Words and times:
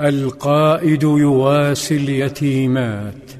القائد 0.00 1.02
يواسي 1.02 1.96
اليتيمات. 1.96 3.30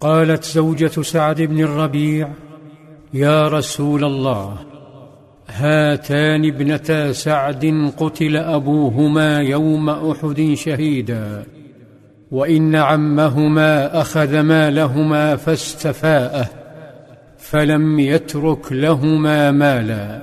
قالت 0.00 0.44
زوجة 0.44 1.02
سعد 1.02 1.42
بن 1.42 1.60
الربيع 1.60 2.28
يا 3.14 3.48
رسول 3.48 4.04
الله 4.04 4.58
هاتان 5.48 6.44
ابنتا 6.44 7.12
سعد 7.12 7.92
قتل 7.96 8.36
أبوهما 8.36 9.40
يوم 9.40 9.90
أحد 9.90 10.52
شهيدا 10.54 11.44
وإن 12.30 12.74
عمهما 12.74 14.00
أخذ 14.00 14.40
مالهما 14.40 15.36
فاستفاءه 15.36 16.48
فلم 17.38 17.98
يترك 17.98 18.72
لهما 18.72 19.50
مالا. 19.50 20.22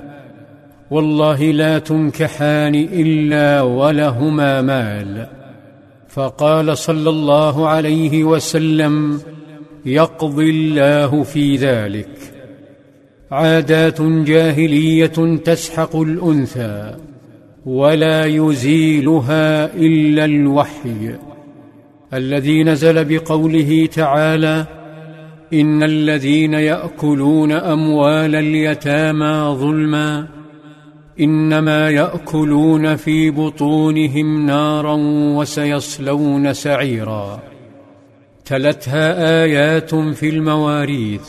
والله 0.94 1.50
لا 1.50 1.78
تنكحان 1.78 2.74
إلا 2.74 3.62
ولهما 3.62 4.62
مال. 4.62 5.26
فقال 6.08 6.78
صلى 6.78 7.10
الله 7.10 7.68
عليه 7.68 8.24
وسلم 8.24 9.20
يقضي 9.86 10.50
الله 10.50 11.22
في 11.22 11.56
ذلك. 11.56 12.08
عادات 13.30 14.02
جاهلية 14.02 15.36
تسحق 15.44 15.96
الأنثى 15.96 16.94
ولا 17.66 18.24
يزيلها 18.24 19.74
إلا 19.74 20.24
الوحي. 20.24 21.14
الذي 22.14 22.64
نزل 22.64 23.04
بقوله 23.04 23.86
تعالى 23.86 24.66
إن 25.52 25.82
الذين 25.82 26.54
يأكلون 26.54 27.52
أموال 27.52 28.34
اليتامى 28.34 29.56
ظلما 29.58 30.43
إنما 31.20 31.90
يأكلون 31.90 32.96
في 32.96 33.30
بطونهم 33.30 34.46
نارا 34.46 34.94
وسيصلون 35.36 36.52
سعيرا. 36.52 37.40
تلتها 38.44 39.42
آيات 39.42 39.94
في 39.94 40.28
المواريث. 40.28 41.28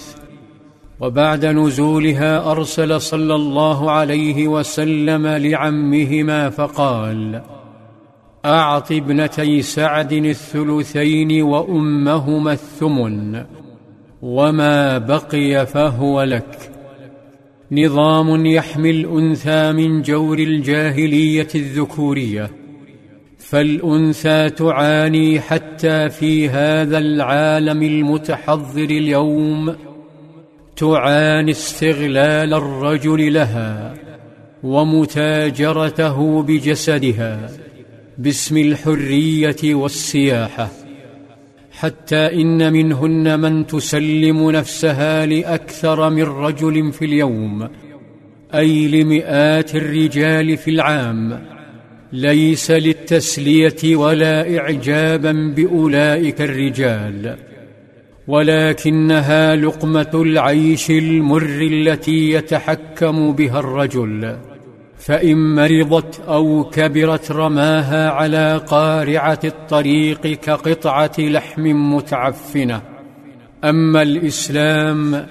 وبعد 1.00 1.46
نزولها 1.46 2.52
أرسل 2.52 3.02
صلى 3.02 3.36
الله 3.36 3.92
عليه 3.92 4.48
وسلم 4.48 5.28
لعمهما 5.28 6.50
فقال 6.50 7.42
أعط 8.46 8.92
ابنتي 8.92 9.62
سعد 9.62 10.14
الثلثين 10.14 11.42
وأمهما 11.42 12.52
الثمن 12.52 13.44
وما 14.22 14.98
بقي 14.98 15.66
فهو 15.66 16.24
لك. 16.24 16.75
نظام 17.72 18.46
يحمي 18.46 18.90
الأنثى 18.90 19.72
من 19.72 20.02
جور 20.02 20.40
الجاهلية 20.40 21.48
الذكورية. 21.56 22.52
فالأنثى 23.38 24.50
تعاني 24.50 25.40
حتى 25.40 26.10
في 26.10 26.50
هذا 26.50 26.98
العالم 26.98 27.84
المتحضر 27.84 28.84
اليوم. 28.84 29.76
تعاني 30.76 31.52
استغلال 31.52 32.54
الرجل 32.54 33.34
لها 33.34 33.94
ومتاجرته 34.64 36.44
بجسدها. 36.44 37.50
باسم 38.18 38.58
الحرية 38.58 39.76
والسياحة. 39.76 40.85
حتى 41.80 42.42
إن 42.42 42.74
منهن 42.74 43.40
من 43.40 43.68
تسلم 43.68 44.52
نفسها 44.52 45.26
لأكثر 45.26 46.10
من 46.10 46.24
رجل 46.24 46.92
في 46.92 47.06
اليوم 47.06 47.68
أي 48.56 48.88
لمئات 48.88 49.76
الرجال 49.76 50.58
في 50.58 50.72
العام. 50.72 51.42
ليس 52.14 52.72
للتسلية 52.72 53.96
ولا 53.96 54.58
اعجابا 54.58 55.54
بأولئك 55.56 56.42
الرجال. 56.42 57.36
ولكنها 58.28 59.56
لقمة 59.56 60.12
العيش 60.14 60.92
المر 60.92 61.62
التي 61.62 62.32
يتحكم 62.32 63.32
بها 63.32 63.60
الرجل. 63.60 64.38
فإن 64.98 65.56
مرضت 65.56 66.20
أو 66.28 66.64
كبرت 66.64 67.32
رماها 67.32 68.10
على 68.10 68.62
قارعة 68.68 69.40
الطريق 69.44 70.28
كقطعة 70.28 71.12
لحم 71.20 71.94
متعفنة. 71.96 72.82
أما 73.64 74.02
الإسلام 74.02 75.26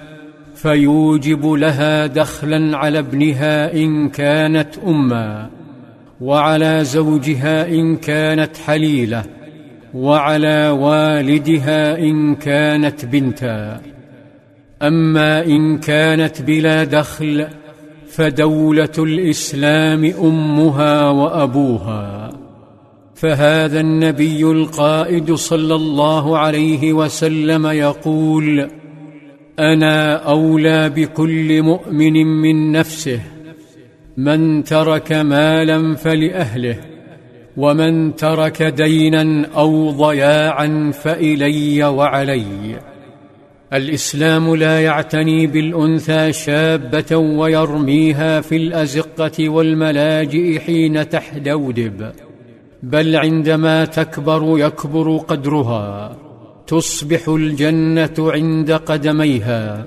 فيوجب 0.55 1.45
لها 1.45 2.07
دخلا 2.07 2.77
على 2.77 2.99
ابنها 2.99 3.73
إن 3.73 4.09
كانت 4.09 4.77
اما 4.87 5.49
وعلى 6.21 6.83
زوجها 6.83 7.67
إن 7.67 7.95
كانت 7.95 8.57
حليلة 8.57 9.23
وعلى 9.93 10.69
والدها 10.69 11.97
إن 11.99 12.35
كانت 12.35 13.05
بنتا. 13.05 13.81
أما 14.81 15.45
إن 15.45 15.77
كانت 15.77 16.41
بلا 16.41 16.83
دخل 16.83 17.47
فدولة 18.09 18.93
الإسلام 18.97 20.05
أمها 20.05 21.09
وأبوها. 21.09 22.31
فهذا 23.15 23.79
النبي 23.79 24.43
القائد 24.43 25.33
صلى 25.33 25.75
الله 25.75 26.37
عليه 26.37 26.93
وسلم 26.93 27.67
يقول 27.67 28.69
أنا 29.59 30.15
أولى 30.15 30.89
بكل 30.89 31.61
مؤمن 31.61 32.13
من 32.13 32.71
نفسه 32.71 33.19
من 34.17 34.63
ترك 34.63 35.11
مالا 35.11 35.95
فلأهله 35.95 36.77
ومن 37.57 38.15
ترك 38.15 38.63
دينا 38.63 39.47
أو 39.55 39.91
ضياعا 39.91 40.91
فإلي 40.93 41.83
وعلي. 41.83 42.75
الإسلام 43.73 44.55
لا 44.55 44.81
يعتني 44.81 45.47
بالأنثى 45.47 46.33
شابة 46.33 47.17
ويرميها 47.17 48.41
في 48.41 48.55
الأزقة 48.55 49.49
والملاجئ 49.49 50.59
حين 50.59 51.09
تحدودب 51.09 52.11
بل 52.83 53.15
عندما 53.15 53.85
تكبر 53.85 54.59
يكبر 54.59 55.17
قدرها 55.17 56.17
تصبح 56.67 57.29
الجنة 57.29 58.13
عند 58.19 58.71
قدميها 58.71 59.85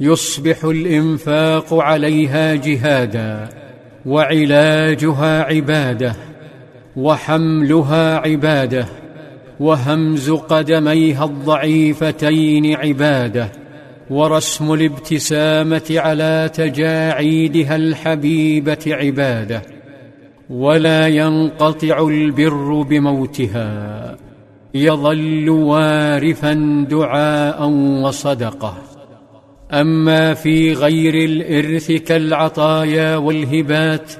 يصبح 0.00 0.64
الإنفاق 0.64 1.74
عليها 1.74 2.54
جهادا 2.54 3.48
وعلاجها 4.06 5.42
عبادة 5.42 6.16
وحملها 6.96 8.18
عبادة. 8.18 9.01
وهمز 9.62 10.30
قدميها 10.30 11.24
الضعيفتين 11.24 12.76
عبادة 12.76 13.52
ورسم 14.10 14.72
الابتسامة 14.72 15.82
على 15.90 16.50
تجاعيدها 16.54 17.76
الحبيبة 17.76 18.78
عبادة 18.86 19.62
ولا 20.50 21.08
ينقطع 21.08 22.08
البر 22.08 22.82
بموتها 22.82 24.16
يظل 24.74 25.48
وارثا 25.48 26.86
دعاء 26.90 27.68
وصدقة. 28.04 28.78
أما 29.72 30.34
في 30.34 30.72
غير 30.72 31.14
الإرث 31.14 31.92
كالعطايا 31.92 33.16
والهبات 33.16 34.12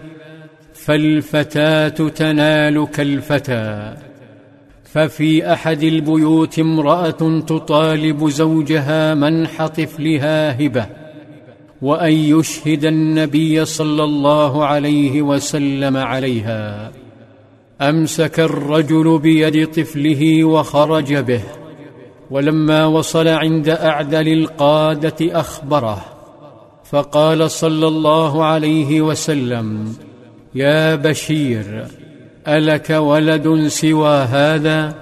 فالفتاة 0.75 1.89
تنال 1.89 2.87
كالفتى. 2.91 3.95
ففي 4.93 5.53
أحد 5.53 5.83
البيوت 5.83 6.59
امرأة 6.59 7.41
تطالب 7.47 8.29
زوجها 8.29 9.15
منح 9.15 9.67
طفلها 9.67 10.67
هبة 10.67 10.87
وأن 11.83 12.13
يشهد 12.13 12.85
النبي 12.85 13.65
صلى 13.65 14.05
الله 14.05 14.65
عليه 14.65 15.23
وسلم 15.23 15.97
عليها. 15.97 16.93
أمسك 17.81 18.41
الرجل 18.41 19.19
بيد 19.19 19.67
طفله 19.67 20.45
وخرج 20.45 21.15
به 21.15 21.43
ولما 22.31 22.87
وصل 22.87 23.29
عند 23.29 23.69
أعدل 23.69 24.29
القادة 24.29 25.41
أخبره 25.41 26.05
فقال 26.85 27.51
صلى 27.51 27.89
الله 27.89 28.45
عليه 28.45 29.01
وسلم 29.01 29.95
يا 30.55 30.95
بشير 30.95 31.87
ألك 32.49 32.91
ولد 32.91 33.67
سوى 33.67 34.17
هذا؟ 34.17 34.95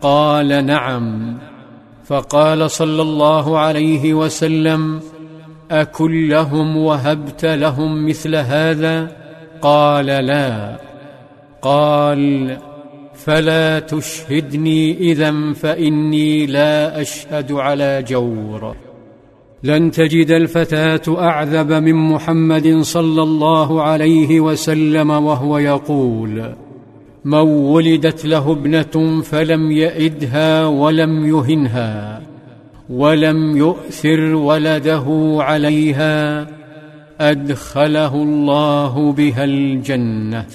قال 0.00 0.66
نعم. 0.66 1.38
فقال 2.04 2.70
صلى 2.70 3.02
الله 3.02 3.58
عليه 3.58 4.14
وسلم 4.14 5.00
اكن 5.70 6.28
لهم 6.28 6.76
وهبت 6.76 7.44
لهم 7.44 8.08
مثل 8.08 8.36
هذا؟ 8.36 9.08
قال 9.62 10.06
لا. 10.06 10.76
قال 11.62 12.56
فلا 13.14 13.78
تشهدني 13.78 14.98
اذا 14.98 15.52
فإني 15.52 16.46
لا 16.46 17.00
أشهد 17.00 17.52
على 17.52 18.02
جور. 18.08 18.76
لن 19.64 19.90
تجد 19.90 20.30
الفتاة 20.30 21.02
أعذب 21.08 21.72
من 21.72 21.94
محمد 21.94 22.80
صلى 22.80 23.22
الله 23.22 23.82
عليه 23.82 24.40
وسلم 24.40 25.10
وهو 25.10 25.58
يقول 25.58 26.54
من 27.24 27.38
ولدت 27.48 28.24
له 28.24 28.52
ابنة 28.52 29.22
فلم 29.22 29.72
يئدها 29.72 30.66
ولم 30.66 31.26
يهنها 31.26 32.22
ولم 32.90 33.56
يؤثر 33.56 34.20
ولده 34.20 35.36
عليها 35.38 36.46
أدخله 37.20 38.14
الله 38.14 39.12
بها 39.12 39.44
الجنة. 39.44 40.46